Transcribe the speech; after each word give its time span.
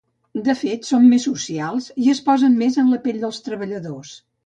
De 0.45 0.55
fet, 0.61 0.87
són 0.91 1.05
més 1.11 1.27
socials 1.29 1.91
i 2.07 2.09
es 2.17 2.25
posen 2.33 2.59
més 2.65 2.83
en 2.85 2.93
la 2.97 3.03
pell 3.07 3.25
dels 3.29 3.47
treballadors. 3.51 4.21